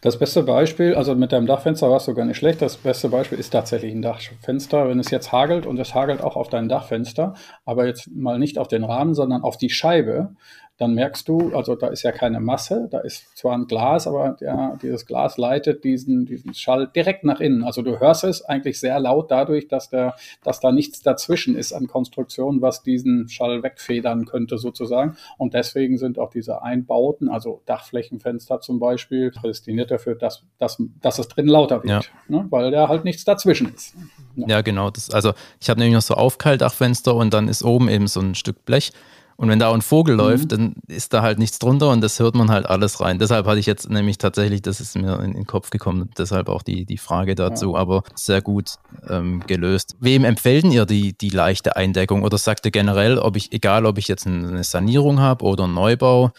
[0.02, 3.38] Das beste Beispiel, also mit deinem Dachfenster warst du gar nicht schlecht, das beste Beispiel
[3.38, 7.36] ist tatsächlich ein Dachfenster, wenn es jetzt hagelt und es hagelt auch auf dein Dachfenster,
[7.64, 10.36] aber jetzt mal nicht auf den Rahmen, sondern auf die Scheibe,
[10.78, 14.36] dann merkst du, also da ist ja keine Masse, da ist zwar ein Glas, aber
[14.42, 17.64] ja, dieses Glas leitet diesen, diesen Schall direkt nach innen.
[17.64, 21.72] Also du hörst es eigentlich sehr laut dadurch, dass, der, dass da nichts dazwischen ist
[21.72, 25.16] an Konstruktion, was diesen Schall wegfedern könnte sozusagen.
[25.38, 31.20] Und deswegen sind auch diese Einbauten, also Dachflächenfenster zum Beispiel, prädestiniert dafür, dass, dass, dass
[31.20, 32.02] es drin lauter wird, ja.
[32.28, 32.48] ne?
[32.50, 33.96] weil da halt nichts dazwischen ist.
[34.36, 34.90] Ja, ja genau.
[34.90, 38.36] Das, also ich habe nämlich noch so Aufkaltdachfenster und dann ist oben eben so ein
[38.36, 38.92] Stück Blech.
[39.38, 40.20] Und wenn da auch ein Vogel mhm.
[40.20, 43.20] läuft, dann ist da halt nichts drunter und das hört man halt alles rein.
[43.20, 46.64] Deshalb hatte ich jetzt nämlich tatsächlich, das ist mir in, den Kopf gekommen, deshalb auch
[46.64, 47.80] die, die Frage dazu, ja.
[47.80, 48.76] aber sehr gut
[49.10, 49.96] ähm, gelöst.
[50.00, 53.98] Wem empfehlen ihr die, die leichte Eindeckung oder sagt ihr generell, ob ich, egal ob
[53.98, 56.32] ich jetzt eine Sanierung habe oder einen Neubau,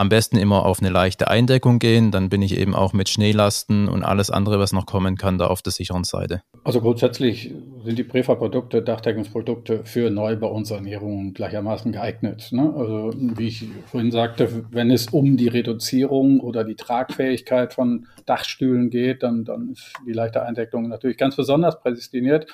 [0.00, 3.86] am besten immer auf eine leichte Eindeckung gehen, dann bin ich eben auch mit Schneelasten
[3.86, 6.40] und alles andere, was noch kommen kann, da auf der sicheren Seite.
[6.64, 7.52] Also grundsätzlich
[7.84, 12.48] sind die Prefa-Produkte, Dachdeckungsprodukte für Neubau und Sanierung gleichermaßen geeignet.
[12.52, 12.72] Ne?
[12.76, 18.90] Also wie ich vorhin sagte, wenn es um die Reduzierung oder die Tragfähigkeit von Dachstühlen
[18.90, 22.46] geht, dann, dann ist die leichte Eindeckung natürlich ganz besonders prädestiniert,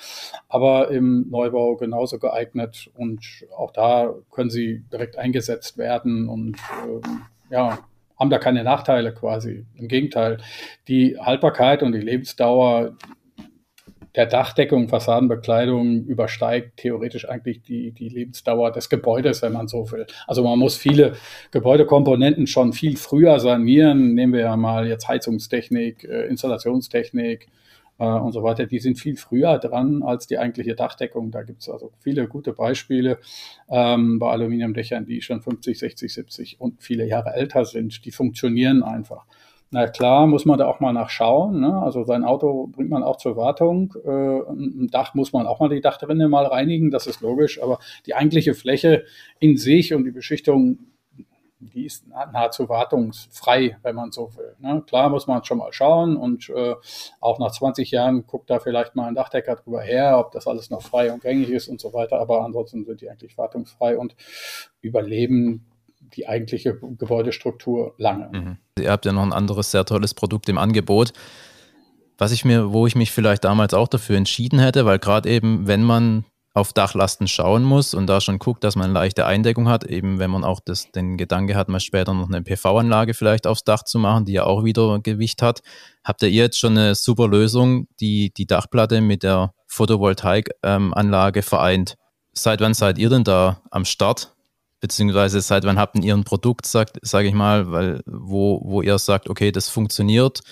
[0.48, 7.22] aber im Neubau genauso geeignet und auch da können sie direkt eingesetzt werden und ähm,
[7.50, 7.78] ja,
[8.18, 9.66] haben da keine Nachteile quasi.
[9.74, 10.38] Im Gegenteil,
[10.88, 12.96] die Haltbarkeit und die Lebensdauer
[14.16, 20.06] der Dachdeckung, Fassadenbekleidung übersteigt theoretisch eigentlich die, die Lebensdauer des Gebäudes, wenn man so will.
[20.26, 21.12] Also man muss viele
[21.50, 24.14] Gebäudekomponenten schon viel früher sanieren.
[24.14, 27.48] Nehmen wir ja mal jetzt Heizungstechnik, äh, Installationstechnik,
[27.98, 31.30] äh, und so weiter, die sind viel früher dran als die eigentliche Dachdeckung.
[31.30, 33.18] Da gibt es also viele gute Beispiele
[33.68, 38.04] ähm, bei Aluminiumdächern, die schon 50, 60, 70 und viele Jahre älter sind.
[38.04, 39.24] Die funktionieren einfach.
[39.70, 41.60] Na klar, muss man da auch mal nachschauen.
[41.60, 41.82] Ne?
[41.82, 43.94] Also sein Auto bringt man auch zur Wartung.
[44.04, 47.60] Äh, ein Dach muss man auch mal die Dachrinne mal reinigen, das ist logisch.
[47.60, 49.04] Aber die eigentliche Fläche
[49.40, 50.78] in sich und die Beschichtung
[51.58, 54.54] die ist nahezu wartungsfrei, wenn man so will.
[54.58, 54.82] Ne?
[54.86, 56.74] Klar muss man schon mal schauen und äh,
[57.20, 60.70] auch nach 20 Jahren guckt da vielleicht mal ein Dachdecker drüber her, ob das alles
[60.70, 62.20] noch frei und gängig ist und so weiter.
[62.20, 64.16] Aber ansonsten sind die eigentlich wartungsfrei und
[64.80, 65.66] überleben
[66.14, 68.28] die eigentliche Gebäudestruktur lange.
[68.32, 68.56] Mhm.
[68.78, 71.12] Ihr habt ja noch ein anderes sehr tolles Produkt im Angebot.
[72.18, 75.66] Was ich mir, wo ich mich vielleicht damals auch dafür entschieden hätte, weil gerade eben,
[75.66, 76.24] wenn man
[76.56, 80.18] auf Dachlasten schauen muss und da schon guckt, dass man eine leichte Eindeckung hat, eben
[80.18, 83.82] wenn man auch das, den Gedanke hat, mal später noch eine PV-Anlage vielleicht aufs Dach
[83.82, 85.60] zu machen, die ja auch wieder Gewicht hat.
[86.02, 91.96] Habt ihr jetzt schon eine super Lösung, die die Dachplatte mit der Photovoltaikanlage ähm, vereint?
[92.32, 94.35] Seit wann seid ihr denn da am Start?
[94.80, 98.98] Beziehungsweise seit wann habt ihr Ihren Produkt, sage sag ich mal, weil, wo, wo ihr
[98.98, 100.42] sagt, okay, das funktioniert,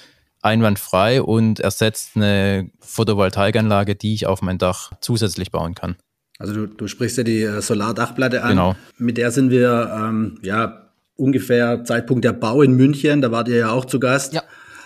[0.41, 5.97] einwandfrei und ersetzt eine Photovoltaikanlage, die ich auf mein Dach zusätzlich bauen kann.
[6.39, 8.51] Also du, du sprichst ja die äh, Solardachplatte an.
[8.51, 8.77] Genau.
[8.99, 13.57] Mit der sind wir ähm, ja ungefähr Zeitpunkt der Bau in München, da wart ihr
[13.57, 14.35] ja auch zu Gast.
[14.35, 14.43] Ja.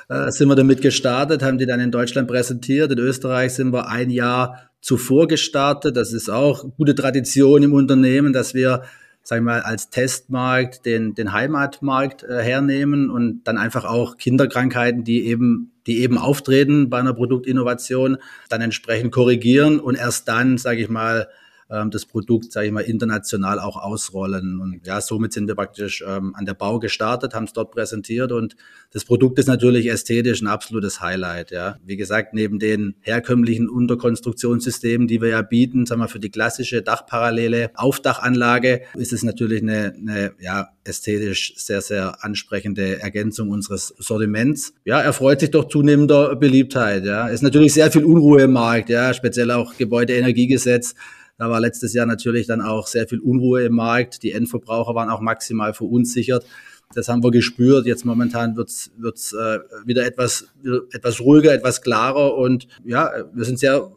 [0.09, 2.93] Äh, sind wir damit gestartet, haben die dann in Deutschland präsentiert.
[2.93, 5.97] In Österreich sind wir ein Jahr zuvor gestartet.
[5.97, 8.83] Das ist auch gute Tradition im Unternehmen, dass wir
[9.29, 15.05] sag ich mal, als Testmarkt den, den Heimatmarkt äh, hernehmen und dann einfach auch Kinderkrankheiten,
[15.05, 18.17] die eben, die eben auftreten bei einer Produktinnovation,
[18.49, 21.29] dann entsprechend korrigieren und erst dann, sage ich mal,
[21.71, 24.61] ähm, das Produkt, sage ich mal, international auch ausrollen.
[24.61, 28.33] Und ja, somit sind wir praktisch ähm, an der Bau gestartet, haben es dort präsentiert
[28.33, 28.57] und
[28.91, 31.51] das Produkt ist natürlich ästhetisch ein absolutes Highlight.
[31.51, 36.31] Ja, wie gesagt, neben den herkömmlichen Unterkonstruktionssystemen, die wir ja bieten, sagen wir für die
[36.31, 43.95] klassische Dachparallele Aufdachanlage, ist es natürlich eine, eine ja ästhetisch sehr sehr ansprechende Ergänzung unseres
[43.99, 44.73] Sortiments.
[44.85, 47.05] Ja, er freut sich doch zunehmender Beliebtheit.
[47.05, 48.89] Ja, ist natürlich sehr viel Unruhe im Markt.
[48.89, 50.95] Ja, speziell auch Gebäudeenergiegesetz
[51.39, 54.23] da war letztes Jahr natürlich dann auch sehr viel Unruhe im Markt.
[54.25, 56.45] Die Endverbraucher waren auch maximal verunsichert.
[56.95, 57.87] Das haben wir gespürt.
[57.87, 60.49] Jetzt momentan wird's wird's äh, wieder etwas,
[60.93, 62.37] etwas ruhiger, etwas klarer.
[62.37, 63.93] Und ja, wir sind sehr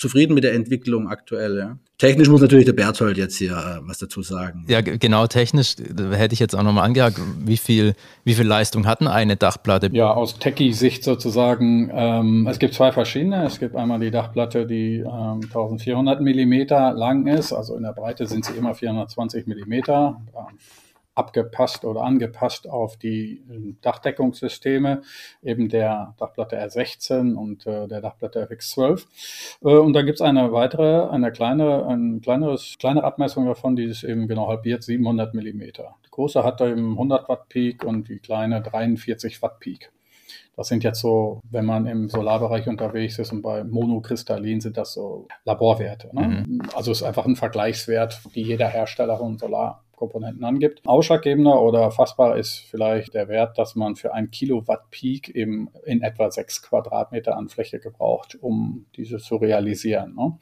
[0.00, 1.58] zufrieden mit der Entwicklung aktuell.
[1.58, 1.78] Ja.
[1.98, 4.64] Technisch muss natürlich der Berthold jetzt hier äh, was dazu sagen.
[4.68, 9.06] Ja, genau, technisch hätte ich jetzt auch nochmal angehakt, wie viel, wie viel Leistung hatten
[9.06, 9.90] eine Dachplatte?
[9.92, 13.44] Ja, aus Techie-Sicht sozusagen, ähm, es gibt zwei verschiedene.
[13.44, 18.26] Es gibt einmal die Dachplatte, die ähm, 1400 Millimeter lang ist, also in der Breite
[18.26, 20.22] sind sie immer 420 Millimeter.
[21.14, 25.02] Abgepasst oder angepasst auf die ähm, Dachdeckungssysteme,
[25.42, 29.06] eben der Dachplatte R16 und äh, der Dachplatte FX12.
[29.62, 33.84] Äh, und dann gibt es eine weitere, eine kleine, ein kleineres, kleine Abmessung davon, die
[33.84, 35.96] ist eben genau halbiert, 700 Millimeter.
[36.06, 39.90] Die große hat da eben 100 Watt Peak und die kleine 43 Watt Peak.
[40.56, 44.92] Das sind jetzt so, wenn man im Solarbereich unterwegs ist und bei Monokristallin sind das
[44.92, 46.10] so Laborwerte.
[46.12, 46.44] Ne?
[46.46, 46.62] Mhm.
[46.74, 49.38] Also es ist einfach ein Vergleichswert, die jeder Hersteller von
[50.00, 50.86] Solarkomponenten angibt.
[50.86, 56.02] Ausschlaggebender oder fassbar ist vielleicht der Wert, dass man für ein Kilowatt Peak eben in
[56.02, 60.14] etwa sechs Quadratmeter an Fläche gebraucht, um diese zu realisieren.
[60.14, 60.38] Ne?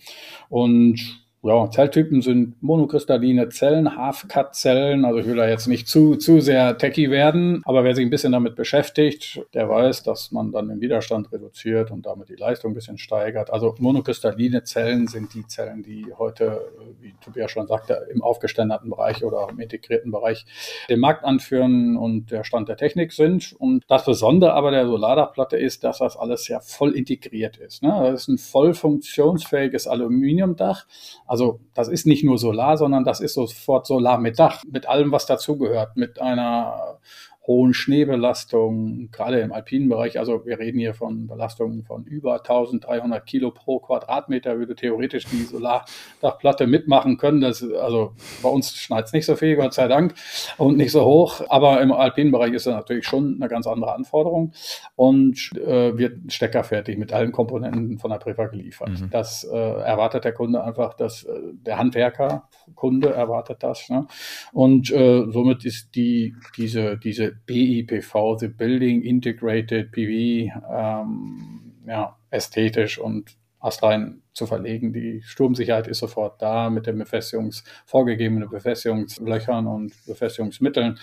[0.48, 5.04] Und ja, Zelltypen sind monokristalline Zellen, Half-Cut-Zellen.
[5.04, 8.10] Also ich will da jetzt nicht zu, zu sehr techy werden, aber wer sich ein
[8.10, 12.72] bisschen damit beschäftigt, der weiß, dass man dann den Widerstand reduziert und damit die Leistung
[12.72, 13.52] ein bisschen steigert.
[13.52, 19.22] Also monokristalline Zellen sind die Zellen, die heute, wie Tobias schon sagte, im aufgeständerten Bereich
[19.22, 20.44] oder im integrierten Bereich
[20.88, 23.54] den Markt anführen und der Stand der Technik sind.
[23.60, 27.84] Und das Besondere aber der Solardachplatte ist, dass das alles ja voll integriert ist.
[27.84, 27.90] Ne?
[27.90, 30.86] Das ist ein voll funktionsfähiges Aluminiumdach
[31.28, 35.12] also das ist nicht nur Solar, sondern das ist sofort Solar mit Dach, mit allem,
[35.12, 36.98] was dazugehört, mit einer
[37.48, 40.18] hohen Schneebelastung, gerade im alpinen Bereich.
[40.18, 45.44] Also wir reden hier von Belastungen von über 1300 Kilo pro Quadratmeter, würde theoretisch die
[45.44, 47.40] Solardachplatte mitmachen können.
[47.40, 50.12] Das, also bei uns schneit es nicht so viel, Gott sei Dank,
[50.58, 51.40] und nicht so hoch.
[51.48, 54.52] Aber im alpinen Bereich ist das natürlich schon eine ganz andere Anforderung
[54.94, 58.90] und äh, wird steckerfertig mit allen Komponenten von der Prefa geliefert.
[58.90, 59.08] Mhm.
[59.10, 61.32] Das äh, erwartet der Kunde einfach, dass äh,
[61.64, 63.88] der Handwerker, Kunde erwartet das.
[63.88, 64.06] Ne?
[64.52, 72.98] Und äh, somit ist die, diese, diese BIPV, the Building Integrated PV, ähm, ja, ästhetisch
[72.98, 74.92] und astrein zu verlegen.
[74.92, 80.98] Die Sturmsicherheit ist sofort da mit den Befestigungs, vorgegebenen Befestigungslöchern und Befestigungsmitteln.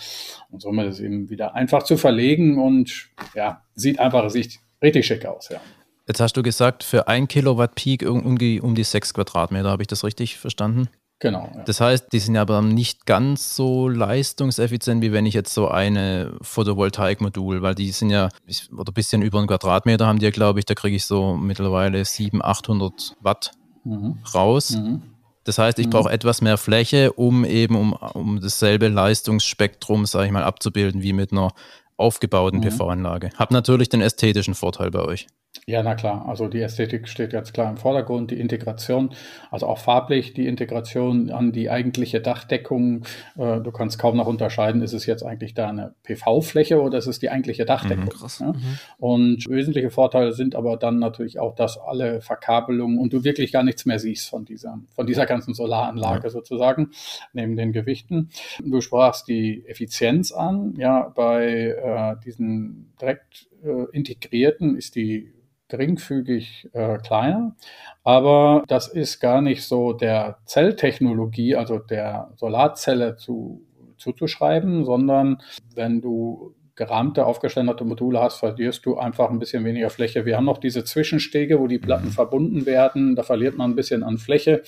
[0.50, 5.06] Und somit ist es eben wieder einfach zu verlegen und ja, sieht einfach sieht richtig
[5.06, 5.60] schick aus, ja.
[6.08, 8.04] Jetzt hast du gesagt, für ein Kilowatt Peak
[8.38, 9.70] die, um die sechs Quadratmeter.
[9.70, 10.88] Habe ich das richtig verstanden?
[11.20, 11.50] Genau.
[11.56, 11.64] Ja.
[11.64, 16.36] Das heißt, die sind aber nicht ganz so leistungseffizient, wie wenn ich jetzt so eine
[16.42, 18.30] Photovoltaikmodul, weil die sind ja,
[18.78, 21.36] oder ein bisschen über einen Quadratmeter haben die ja, glaube ich, da kriege ich so
[21.36, 23.52] mittlerweile 700, 800 Watt
[23.86, 24.20] mhm.
[24.34, 24.72] raus.
[24.72, 25.04] Mhm.
[25.46, 25.92] Das heißt, ich mhm.
[25.92, 31.14] brauche etwas mehr Fläche, um eben um, um dasselbe Leistungsspektrum, sage ich mal, abzubilden wie
[31.14, 31.54] mit einer
[31.98, 32.64] aufgebauten mhm.
[32.64, 33.30] PV-Anlage.
[33.38, 35.28] Hab natürlich den ästhetischen Vorteil bei euch.
[35.68, 36.28] Ja, na klar.
[36.28, 39.12] Also die Ästhetik steht ganz klar im Vordergrund, die Integration,
[39.50, 43.06] also auch farblich die Integration an die eigentliche Dachdeckung.
[43.38, 47.08] Äh, du kannst kaum noch unterscheiden, ist es jetzt eigentlich da eine PV-Fläche oder ist
[47.08, 48.06] es die eigentliche Dachdeckung.
[48.06, 48.54] Mhm, ja?
[48.54, 48.80] mhm.
[48.98, 53.64] Und wesentliche Vorteile sind aber dann natürlich auch, dass alle Verkabelungen und du wirklich gar
[53.64, 56.30] nichts mehr siehst von dieser, von dieser ganzen Solaranlage ja.
[56.30, 56.92] sozusagen,
[57.34, 58.30] neben den Gewichten.
[58.64, 60.76] Du sprachst die Effizienz an.
[60.78, 61.76] Ja, bei
[62.18, 65.34] äh, diesen direkt äh, integrierten ist die
[65.68, 67.56] geringfügig äh, kleiner.
[68.04, 73.66] Aber das ist gar nicht so der Zelltechnologie, also der Solarzelle zu,
[73.98, 75.42] zuzuschreiben, sondern
[75.74, 80.26] wenn du gerahmte, aufgeständerte Module hast, verlierst du einfach ein bisschen weniger Fläche.
[80.26, 82.12] Wir haben noch diese Zwischenstege, wo die Platten mhm.
[82.12, 83.16] verbunden werden.
[83.16, 84.62] Da verliert man ein bisschen an Fläche.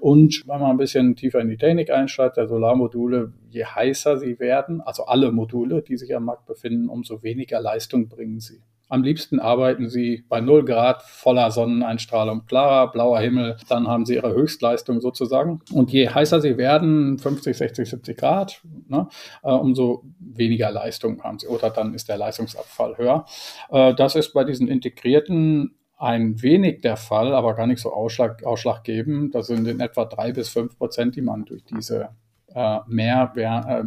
[0.00, 4.40] Und wenn man ein bisschen tiefer in die Technik einsteigt, der Solarmodule, je heißer sie
[4.40, 8.60] werden, also alle Module, die sich am Markt befinden, umso weniger Leistung bringen sie.
[8.92, 13.56] Am liebsten arbeiten sie bei 0 Grad voller Sonneneinstrahlung, klarer, blauer Himmel.
[13.70, 15.62] Dann haben sie ihre Höchstleistung sozusagen.
[15.72, 19.08] Und je heißer sie werden, 50, 60, 70 Grad, ne,
[19.44, 21.46] äh, umso weniger Leistung haben sie.
[21.46, 23.24] Oder dann ist der Leistungsabfall höher.
[23.70, 28.44] Äh, das ist bei diesen integrierten ein wenig der Fall, aber gar nicht so ausschlag,
[28.44, 29.34] ausschlaggebend.
[29.34, 32.10] Das sind in etwa drei bis fünf Prozent, die man durch diese
[32.54, 33.84] äh, mehr, äh,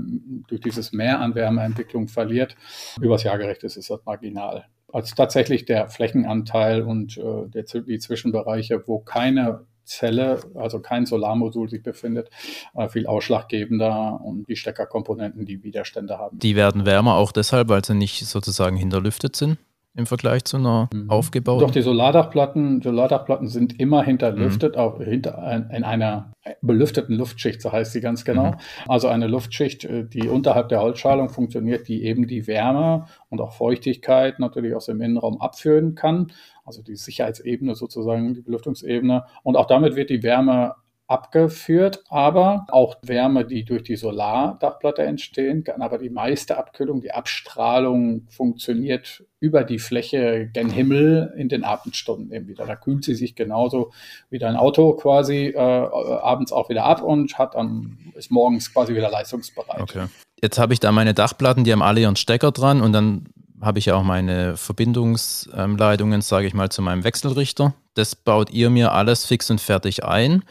[0.48, 2.56] durch dieses Mehr an Wärmeentwicklung verliert.
[3.00, 8.88] Übers Jahr gerechnet ist das marginal als tatsächlich der Flächenanteil und äh, der, die Zwischenbereiche,
[8.88, 12.29] wo keine Zelle, also kein Solarmodul sich befindet,
[12.75, 16.39] äh, viel ausschlaggebender und die Steckerkomponenten, die Widerstände haben.
[16.39, 19.58] Die werden wärmer auch deshalb, weil sie nicht sozusagen hinterlüftet sind?
[19.95, 21.10] Im Vergleich zu einer mhm.
[21.10, 21.65] aufgebauten?
[21.65, 24.81] Doch, die Solardachplatten, Solardachplatten sind immer hinterlüftet, mhm.
[24.81, 26.31] auch hinter, in einer
[26.62, 28.51] belüfteten Luftschicht, so heißt sie ganz genau.
[28.51, 28.55] Mhm.
[28.88, 33.53] Also eine Luftschicht, äh, die unterhalb der Holzschalung funktioniert, die eben die Wärme und auch
[33.53, 36.31] Feuchtigkeit natürlich aus dem Innenraum abführen kann.
[36.65, 39.25] Also die Sicherheitsebene sozusagen, die Belüftungsebene.
[39.43, 40.75] Und auch damit wird die Wärme
[41.08, 45.82] abgeführt, aber auch Wärme, die durch die Solardachplatte entstehen kann.
[45.84, 52.32] Aber die meiste Abkühlung, die Abstrahlung funktioniert über die Fläche gen Himmel in den Abendstunden
[52.32, 52.65] eben wieder.
[52.65, 53.91] Da kühlt sie sich genauso
[54.32, 58.96] wie dein Auto quasi äh, abends auch wieder ab und hat dann ist morgens quasi
[58.96, 59.82] wieder leistungsbereit.
[59.82, 60.06] Okay.
[60.41, 63.28] Jetzt habe ich da meine Dachplatten, die haben alle ihren Stecker dran und dann
[63.62, 67.74] habe ich auch meine Verbindungsleitungen, sage ich mal, zu meinem Wechselrichter.
[67.94, 70.44] Das baut ihr mir alles fix und fertig ein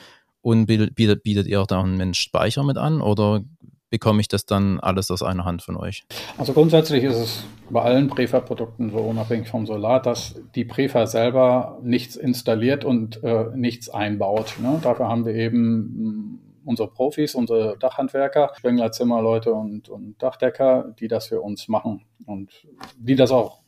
[0.44, 3.42] und bietet, bietet ihr auch da einen Speicher mit an oder
[3.88, 6.04] bekomme ich das dann alles aus einer Hand von euch?
[6.36, 11.78] Also grundsätzlich ist es bei allen Prefa-Produkten so unabhängig vom Solar, dass die Prefa selber
[11.82, 14.56] nichts installiert und äh, nichts einbaut.
[14.60, 14.78] Ne?
[14.82, 21.28] Dafür haben wir eben unsere Profis, unsere Dachhandwerker, Spengler, Zimmerleute und, und Dachdecker, die das
[21.28, 22.52] für uns machen und
[22.98, 23.63] die das auch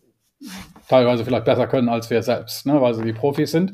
[0.88, 3.72] teilweise vielleicht besser können als wir selbst, ne, weil sie die Profis sind.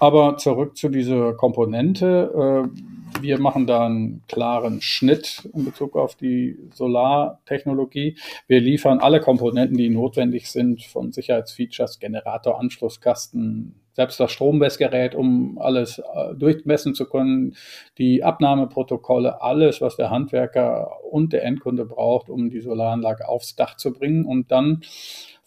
[0.00, 2.68] Aber zurück zu dieser Komponente.
[2.74, 8.16] Äh, wir machen da einen klaren Schnitt in Bezug auf die Solartechnologie.
[8.46, 15.58] Wir liefern alle Komponenten, die notwendig sind, von Sicherheitsfeatures, Generator, Anschlusskasten, selbst das Strommessgerät, um
[15.58, 17.56] alles äh, durchmessen zu können,
[17.96, 23.76] die Abnahmeprotokolle, alles, was der Handwerker und der Endkunde braucht, um die Solaranlage aufs Dach
[23.76, 24.24] zu bringen.
[24.24, 24.82] Und dann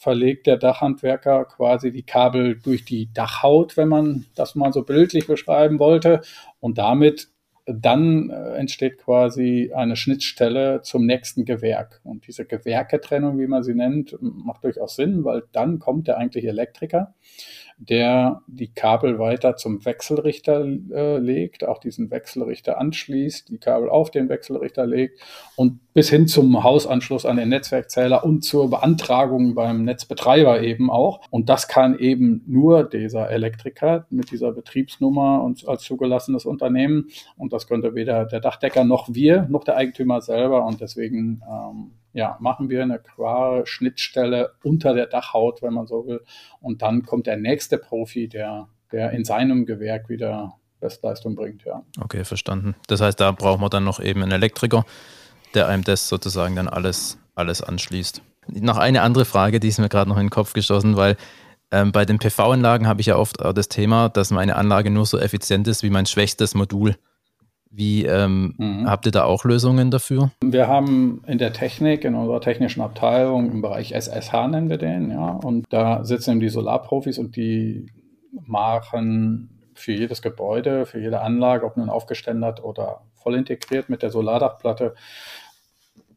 [0.01, 5.27] verlegt der Dachhandwerker quasi die Kabel durch die Dachhaut, wenn man das mal so bildlich
[5.27, 6.21] beschreiben wollte.
[6.59, 7.27] Und damit
[7.67, 12.01] dann äh, entsteht quasi eine Schnittstelle zum nächsten Gewerk.
[12.03, 16.47] Und diese Gewerketrennung, wie man sie nennt, macht durchaus Sinn, weil dann kommt der eigentliche
[16.47, 17.13] Elektriker
[17.89, 24.11] der die Kabel weiter zum Wechselrichter äh, legt, auch diesen Wechselrichter anschließt, die Kabel auf
[24.11, 25.19] den Wechselrichter legt
[25.55, 31.21] und bis hin zum Hausanschluss an den Netzwerkzähler und zur Beantragung beim Netzbetreiber eben auch.
[31.31, 37.07] Und das kann eben nur dieser Elektriker mit dieser Betriebsnummer und als zugelassenes Unternehmen.
[37.35, 40.65] Und das könnte weder der Dachdecker noch wir, noch der Eigentümer selber.
[40.65, 46.05] Und deswegen ähm, ja, machen wir eine klare Schnittstelle unter der Dachhaut, wenn man so
[46.05, 46.21] will.
[46.59, 51.83] Und dann kommt der nächste Profi, der, der in seinem Gewerk wieder Bestleistung bringt, ja.
[52.01, 52.75] Okay, verstanden.
[52.87, 54.85] Das heißt, da braucht man dann noch eben einen Elektriker,
[55.53, 58.21] der einem das sozusagen dann alles, alles anschließt.
[58.47, 61.15] Noch eine andere Frage, die ist mir gerade noch in den Kopf geschossen, weil
[61.71, 65.17] ähm, bei den PV-Anlagen habe ich ja oft das Thema, dass meine Anlage nur so
[65.17, 66.95] effizient ist wie mein schwächstes Modul.
[67.73, 68.89] Wie ähm, mhm.
[68.89, 70.31] habt ihr da auch Lösungen dafür?
[70.43, 75.09] Wir haben in der Technik, in unserer technischen Abteilung im Bereich SSH nennen wir den,
[75.09, 77.87] ja, und da sitzen eben die Solarprofis und die
[78.45, 84.09] machen für jedes Gebäude, für jede Anlage, ob nun aufgeständert oder voll integriert mit der
[84.09, 84.93] Solardachplatte,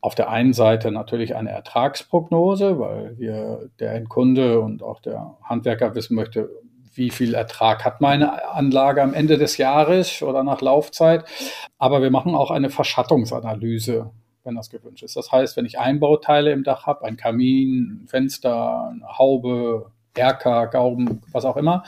[0.01, 5.95] auf der einen Seite natürlich eine Ertragsprognose, weil wir der Endkunde und auch der Handwerker
[5.95, 6.51] wissen möchte,
[6.95, 11.25] wie viel Ertrag hat meine Anlage am Ende des Jahres oder nach Laufzeit.
[11.79, 14.11] Aber wir machen auch eine Verschattungsanalyse,
[14.45, 15.17] wenn das gewünscht ist.
[15.17, 20.69] Das heißt, wenn ich Einbauteile im Dach habe, ein Kamin, ein Fenster, eine Haube, Erker,
[20.69, 21.83] Gauben, was auch immer,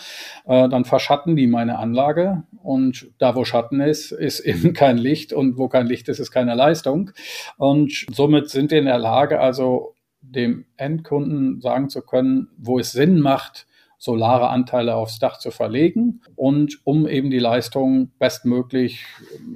[0.47, 2.43] äh, dann verschatten die meine Anlage.
[2.63, 5.33] Und da, wo Schatten ist, ist eben kein Licht.
[5.33, 7.13] Und wo kein Licht ist, ist keine Leistung.
[7.57, 12.93] Und somit sind wir in der Lage, also dem Endkunden sagen zu können, wo es
[12.93, 13.67] Sinn macht,
[14.07, 19.05] solare Anteile aufs Dach zu verlegen und um eben die Leistung bestmöglich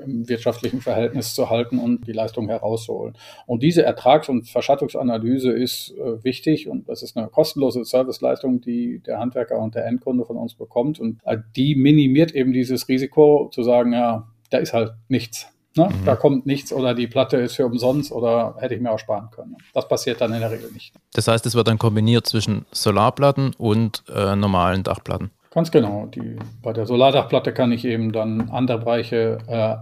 [0.04, 3.14] im wirtschaftlichen Verhältnis zu halten und die Leistung herauszuholen.
[3.46, 8.98] Und diese Ertrags- und Verschattungsanalyse ist äh, wichtig und das ist eine kostenlose Serviceleistung, die
[8.98, 13.50] der Handwerker und der Endkunde von uns bekommt und äh, die minimiert eben dieses Risiko
[13.52, 15.46] zu sagen, ja, da ist halt nichts.
[15.76, 15.88] Ne?
[15.88, 16.04] Mhm.
[16.04, 19.30] Da kommt nichts oder die Platte ist für umsonst oder hätte ich mir auch sparen
[19.30, 19.56] können.
[19.72, 20.92] Das passiert dann in der Regel nicht.
[21.12, 25.30] Das heißt, es wird dann kombiniert zwischen Solarplatten und äh, normalen Dachplatten.
[25.52, 26.06] Ganz genau.
[26.06, 29.76] Die, bei der Solardachplatte kann ich eben dann andere Bereiche äh,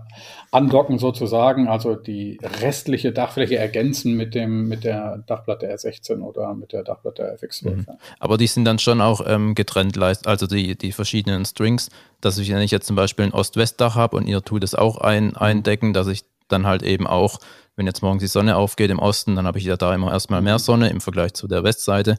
[0.50, 6.72] andocken sozusagen, also die restliche Dachfläche ergänzen mit dem mit der Dachplatte R16 oder mit
[6.72, 7.70] der Dachplatte FX12.
[7.70, 7.87] Mhm.
[8.18, 11.90] Aber die sind dann schon auch ähm, getrennt, also die, die verschiedenen Strings,
[12.22, 14.96] dass ich, wenn ich jetzt zum Beispiel ein Ost-West-Dach habe und ihr tut es auch
[14.96, 17.40] ein, eindecken, dass ich dann halt eben auch,
[17.76, 20.40] wenn jetzt morgens die Sonne aufgeht im Osten, dann habe ich ja da immer erstmal
[20.40, 22.16] mehr Sonne im Vergleich zu der Westseite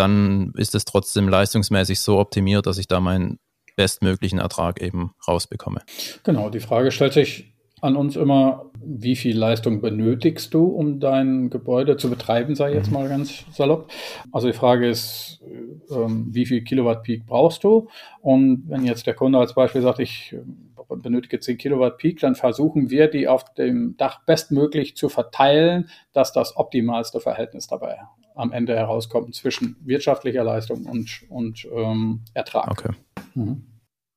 [0.00, 3.38] dann ist es trotzdem leistungsmäßig so optimiert, dass ich da meinen
[3.76, 5.82] bestmöglichen Ertrag eben rausbekomme.
[6.24, 11.48] Genau, die Frage stellt sich an uns immer, wie viel Leistung benötigst du, um dein
[11.48, 12.94] Gebäude zu betreiben, sei jetzt mhm.
[12.94, 13.90] mal ganz salopp.
[14.32, 15.40] Also die Frage ist,
[15.90, 17.88] ähm, wie viel Kilowatt Peak brauchst du?
[18.20, 22.34] Und wenn jetzt der Kunde als Beispiel sagt, ich äh, benötige 10 Kilowatt Peak, dann
[22.34, 27.98] versuchen wir, die auf dem Dach bestmöglich zu verteilen, dass das optimalste Verhältnis dabei
[28.34, 32.70] am Ende herauskommt zwischen wirtschaftlicher Leistung und, und ähm, Ertrag.
[32.70, 32.92] Okay.
[33.34, 33.64] Mhm.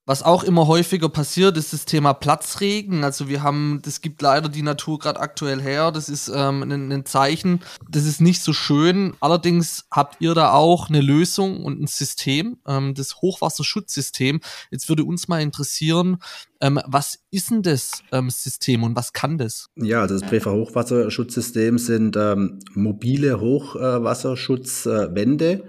[0.06, 3.06] Was auch immer häufiger passiert, ist das Thema Platzregen.
[3.06, 5.92] Also wir haben, das gibt leider die Natur gerade aktuell her.
[5.92, 7.62] Das ist ähm, ein, ein, Zeichen.
[7.90, 9.14] Das ist nicht so schön.
[9.22, 14.42] Allerdings habt ihr da auch eine Lösung und ein System, ähm, das Hochwasserschutzsystem.
[14.72, 16.18] Jetzt würde uns mal interessieren,
[16.60, 19.70] ähm, was ist denn das ähm, System und was kann das?
[19.78, 25.64] Ja, also das Prefa Hochwasserschutzsystem sind ähm, mobile Hochwasserschutzwände.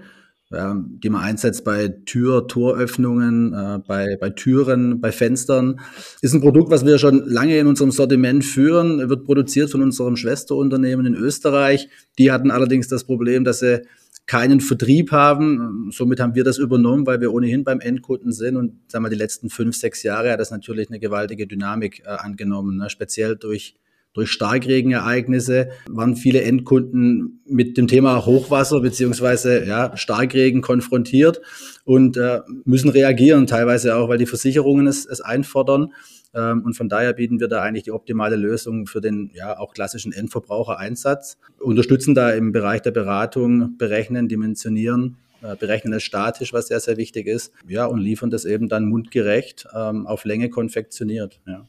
[0.53, 5.79] Ähm, die man einsetzt bei Tür, Toröffnungen, äh, bei, bei Türen, bei Fenstern.
[6.21, 10.15] Ist ein Produkt, was wir schon lange in unserem Sortiment führen, wird produziert von unserem
[10.15, 11.89] Schwesterunternehmen in Österreich.
[12.19, 13.81] Die hatten allerdings das Problem, dass sie
[14.27, 15.89] keinen Vertrieb haben.
[15.91, 18.55] Somit haben wir das übernommen, weil wir ohnehin beim Endkunden sind.
[18.55, 22.09] Und sagen wir, die letzten fünf, sechs Jahre hat das natürlich eine gewaltige Dynamik äh,
[22.09, 22.91] angenommen, ne?
[22.91, 23.75] speziell durch
[24.15, 31.41] durch Starkregenereignisse waren viele Endkunden mit dem Thema Hochwasser beziehungsweise ja, Starkregen konfrontiert
[31.83, 35.93] und äh, müssen reagieren, teilweise auch, weil die Versicherungen es, es einfordern.
[36.33, 39.73] Ähm, und von daher bieten wir da eigentlich die optimale Lösung für den ja auch
[39.73, 41.37] klassischen Endverbrauchereinsatz.
[41.59, 46.97] Unterstützen da im Bereich der Beratung, berechnen, dimensionieren äh, berechnen es statisch, was sehr, sehr
[46.97, 51.41] wichtig ist, ja, und liefern das eben dann mundgerecht ähm, auf Länge konfektioniert.
[51.45, 51.67] Ja.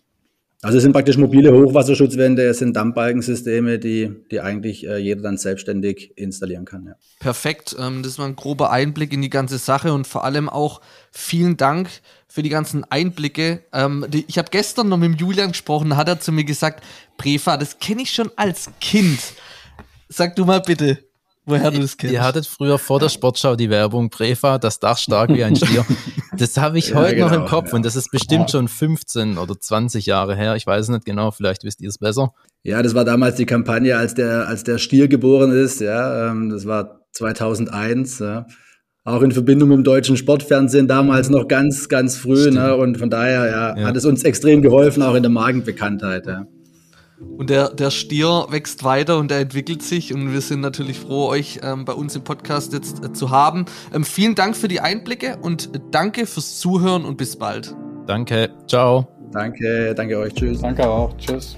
[0.62, 5.36] Also es sind praktisch mobile Hochwasserschutzwände, es sind Dampfbalkensysteme, die, die eigentlich äh, jeder dann
[5.36, 6.86] selbstständig installieren kann.
[6.86, 6.94] Ja.
[7.20, 10.80] Perfekt, ähm, das war ein grober Einblick in die ganze Sache und vor allem auch
[11.12, 11.90] vielen Dank
[12.26, 13.60] für die ganzen Einblicke.
[13.72, 16.82] Ähm, die, ich habe gestern noch mit Julian gesprochen, hat er zu mir gesagt,
[17.18, 19.20] Prefa, das kenne ich schon als Kind.
[20.08, 20.98] Sag du mal bitte,
[21.46, 22.12] woher du das kennst.
[22.12, 25.84] Ihr hattet früher vor der Sportschau die Werbung Prefa, das Dach stark wie ein Stier.
[26.38, 27.76] Das habe ich ja, heute genau, noch im genau, Kopf ja.
[27.76, 30.54] und das ist bestimmt schon 15 oder 20 Jahre her.
[30.54, 32.34] Ich weiß nicht genau, vielleicht wisst ihr es besser.
[32.62, 35.80] Ja, das war damals die Kampagne, als der, als der Stier geboren ist.
[35.80, 38.18] Ja, ähm, das war 2001.
[38.18, 38.46] Ja.
[39.04, 42.50] Auch in Verbindung mit dem deutschen Sportfernsehen damals noch ganz, ganz früh.
[42.50, 42.74] Ne?
[42.76, 46.26] Und von daher ja, ja, hat es uns extrem geholfen, auch in der Markenbekanntheit.
[46.26, 46.46] Ja.
[47.18, 51.28] Und der, der Stier wächst weiter und er entwickelt sich und wir sind natürlich froh,
[51.28, 53.64] euch ähm, bei uns im Podcast jetzt äh, zu haben.
[53.94, 57.74] Ähm, vielen Dank für die Einblicke und danke fürs Zuhören und bis bald.
[58.06, 59.08] Danke, ciao.
[59.32, 60.60] Danke, danke euch, tschüss.
[60.60, 61.56] Danke auch, tschüss.